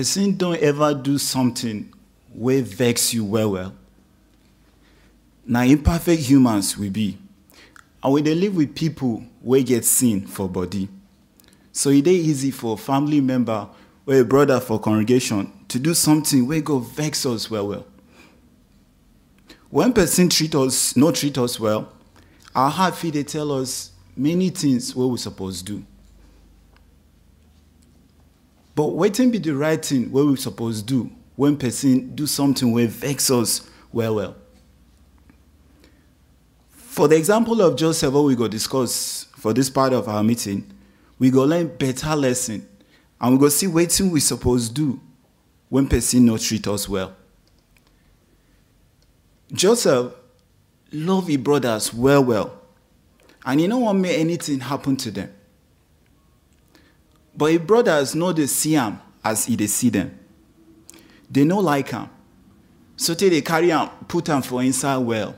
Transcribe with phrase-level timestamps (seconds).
[0.00, 1.92] person don't ever do something
[2.34, 3.74] wey vex you well well.
[5.44, 7.18] Na imperfect humans we be.
[8.02, 10.88] And we dey live with people wey get sin for body.
[11.72, 13.68] So e dey easy for a family member
[14.06, 17.86] or a brother for congregation to do something wey go vex us well well.
[19.68, 21.92] When person treat us no treat us well
[22.54, 25.84] our heart fit dey tell us many things wey we suppose do
[28.74, 32.86] but waiting be the right thing wey we suppose do when person do something wey
[32.86, 34.36] vex us well well.
[36.72, 40.70] For the example of joseph wey we go discuss for this part of our meeting
[41.18, 42.66] we go learn better lesson
[43.20, 45.00] and we go see waiting we suppose do
[45.68, 47.14] when person not treat us well.
[49.52, 50.14] Joseph
[50.92, 52.60] love his brothers well well
[53.44, 55.32] and he no want make anything happen to them
[57.40, 60.10] but him brothers no dey see am as he dey see them.
[61.30, 62.10] They no like am.
[62.98, 65.34] Sotey dey carry am put am for inside well.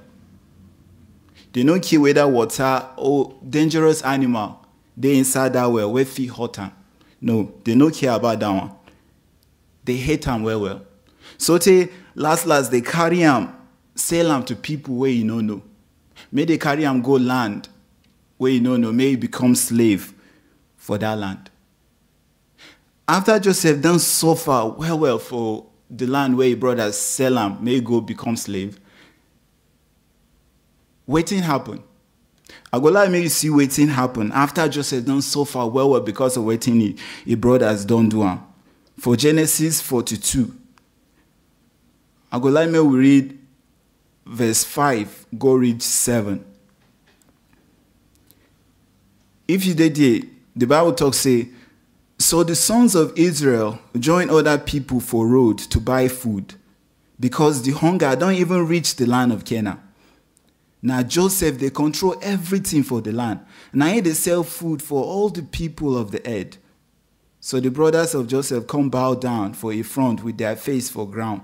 [1.53, 4.67] They no care whether water or dangerous animal
[4.99, 6.73] dey inside that well wey fit hurt am.
[7.21, 8.73] No they no care about that one.
[9.85, 10.83] They hate am well well.
[11.39, 13.55] Sotey last last they carry am
[13.95, 15.63] sell am to people wey you no know.
[16.33, 17.69] Make they carry am go land
[18.39, 20.13] wey you no know he become slave
[20.77, 21.49] for that land
[23.13, 27.79] after joseph don suffer well well for the land wey him brothers sell am may
[27.79, 28.81] go become slave.
[31.07, 31.83] Waiting happen.
[32.73, 34.33] I go like you see waiting happen.
[34.33, 36.97] After joseph don suffer well well because of waiting he
[37.27, 38.41] him brothers don do am.
[38.99, 40.57] For genesis forty-two.
[42.33, 43.39] I go like we read
[44.25, 46.47] verse five go reach seven.
[49.47, 50.25] If you did it,
[50.57, 51.49] the bible talks say
[52.23, 56.55] so the sons of israel join other people for road to buy food
[57.19, 59.81] because the hunger don't even reach the land of canaan.
[60.81, 63.41] Now joseph they control everything for the land.
[63.73, 66.59] Him dey sell food for all the people of the earth.
[67.41, 71.09] So the brothers of joseph come bow down for a front with their face for
[71.09, 71.43] ground.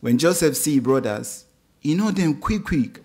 [0.00, 1.44] When joseph see brothers
[1.78, 3.00] he know them quick quick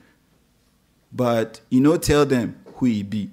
[1.11, 3.29] but he no tell them who he be.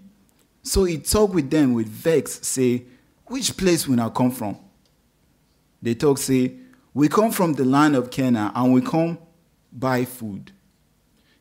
[0.62, 2.84] So he talk with them with vex say
[3.26, 4.58] which place we now come from?
[5.82, 6.54] They talk say
[6.92, 9.18] we come from the land of canaan and we come
[9.72, 10.50] buy food.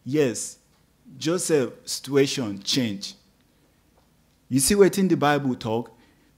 [0.03, 0.57] Yes
[1.17, 3.16] joseph situation change.
[4.49, 5.91] You see wetin the bible talk?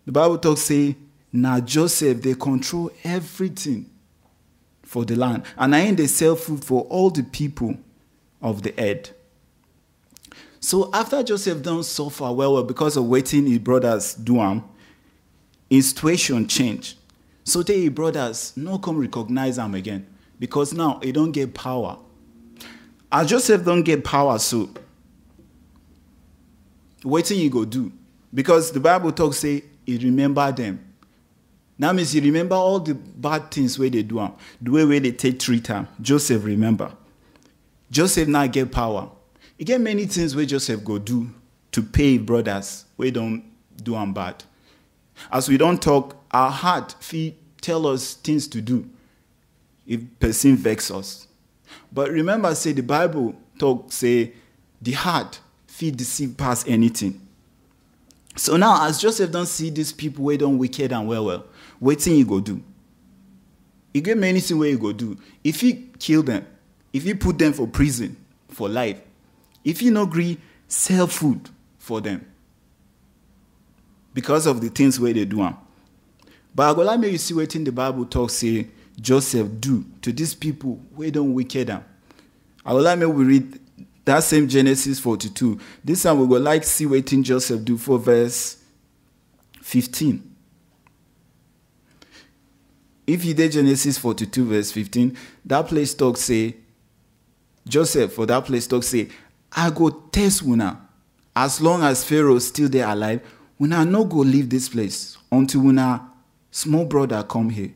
[0.06, 0.95] The bible talk say
[1.31, 3.89] now joseph they control everything
[4.83, 7.75] for the land and I him dey sell food for all the people
[8.41, 9.12] of the earth.
[10.59, 14.39] So after joseph don suffer well well because of waiting his brothers do
[15.75, 16.97] am situation change.
[17.44, 20.06] So they brothers no come recognize them again
[20.40, 21.97] because now they don't get power.
[23.12, 24.69] As Joseph don't get power so
[27.03, 27.91] wetin you go do?
[28.34, 30.81] Because the bible talk say he remember them.
[31.78, 35.00] That means he remember all the bad things where they do am the way wey
[35.00, 35.88] dey take treat am.
[36.02, 36.92] Joseph remember.
[37.92, 39.09] Joseph now get power.
[39.57, 41.30] E get many things where joseph go do
[41.72, 43.44] to pay brothers brothers don't
[43.84, 44.44] do am bad
[45.31, 48.88] as we don't talk our heart fit tell us things to do
[49.88, 51.28] if person vex us.
[51.92, 54.34] But remember say the bible talk say
[54.81, 57.22] the heart fit deceive pass anything.
[58.36, 61.46] So now as joseph don't see these people wey don wicked am well well
[61.81, 62.62] wetin he go do?
[63.94, 65.18] E get many things wey he go do.
[65.44, 66.46] If fit kill them
[66.94, 68.18] if fit put them for prison
[68.50, 69.02] for life
[69.64, 70.38] if fit no agree,
[70.68, 72.25] sell food for them
[74.16, 75.56] because of the things where they do am
[76.56, 78.66] but i make you see what in the bible talk say
[79.00, 81.84] joseph do to these people wey don wicked am
[82.66, 83.59] i make we read
[84.06, 88.00] that same genesis 42 this time we go like see what in joseph do for
[88.00, 88.58] verse
[89.62, 90.31] 15
[93.06, 96.56] if you dey genesis 42 verse 15 that place talk say
[97.68, 99.10] joseph for that place talk say
[99.51, 100.81] i go test una.
[101.38, 103.22] As long as pharaoh still there alive
[103.62, 106.10] una no go leave this place until una
[106.52, 107.72] small brother come here.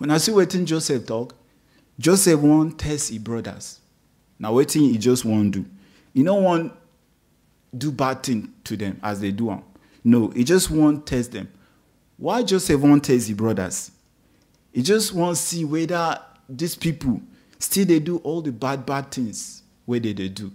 [0.00, 1.34] Una see wetin joseph talk
[1.98, 3.80] joseph wan test him brothers.
[4.38, 5.64] Na wetin he just wan do.
[6.12, 6.72] He no wan
[7.76, 9.62] do bad thing to them as they do am.
[10.02, 11.48] No he just wan test them.
[12.16, 13.90] Why joseph wan test him brothers?
[14.72, 16.18] He just wan see whether
[16.48, 17.20] these people
[17.58, 20.50] still dey do all the bad bad things wey they do.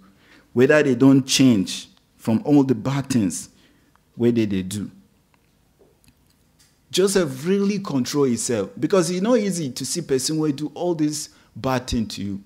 [0.52, 3.49] Whether they don change from all the bad things
[4.20, 4.90] wey they dey do
[6.90, 11.28] Joseph really control himself because it's not easy to see person where do all this
[11.54, 12.40] bad thing to you.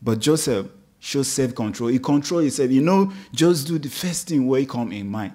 [0.00, 0.68] But Joseph
[1.00, 1.90] shows self-control.
[1.90, 2.70] He control himself.
[2.70, 5.32] You know, just do the first thing where he come in mind.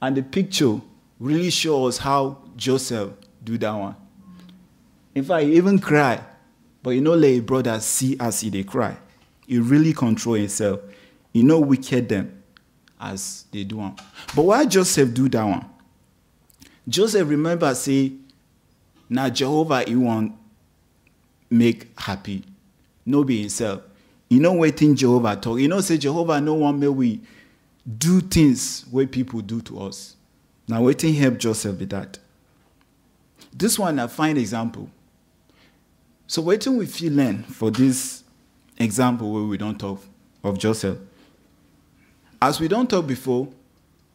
[0.00, 0.80] And the picture
[1.20, 3.10] really shows how Joseph
[3.44, 3.94] do that one.
[5.14, 6.20] In fact, he even cry.
[6.82, 8.96] But you know, let his brother see as he they cry.
[9.46, 10.80] He really control himself.
[11.32, 12.41] He know wicked them
[13.02, 13.96] as they do one.
[14.34, 15.66] But why Joseph do that one?
[16.88, 18.12] Joseph remember say,
[19.08, 20.32] now Jehovah he want
[21.50, 22.44] make happy.
[23.04, 23.82] No be himself.
[24.30, 25.58] You know waiting Jehovah talk.
[25.58, 27.20] You know say Jehovah no one may we
[27.98, 30.16] do things where people do to us.
[30.68, 32.18] Now waiting help Joseph with that.
[33.52, 34.88] This one a fine example.
[36.26, 38.24] So waiting we feel learn for this
[38.78, 40.00] example where we don't talk
[40.42, 40.98] of Joseph.
[42.42, 43.46] As we don't talk before,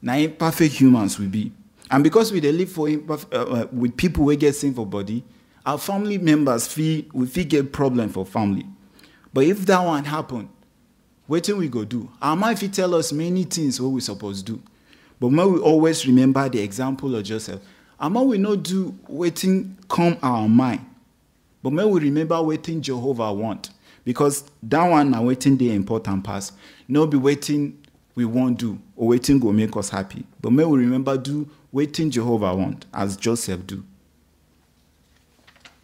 [0.01, 1.50] now imperfect humans we be.
[1.89, 5.24] And because we dey live for uh, uh, with people who get sin for body,
[5.65, 8.65] our family members feel we feel get problem for family.
[9.33, 10.50] But if that one happen,
[11.29, 12.12] wetin we go do?
[12.21, 14.62] Our mind fit tell us many things what we suppose do.
[15.21, 17.62] But may we always remember the example of Joseph.
[17.97, 20.85] And may we not do wetin come our mind.
[21.63, 23.69] But may we remember wetin Jehovah want.
[24.03, 26.51] Because that one na wetin dey important pass.
[26.89, 27.74] No be wetin
[28.18, 30.25] we wan do or wetin go make us happy.
[30.42, 33.84] But may we remember do wetin Jehovah want as Joseph do.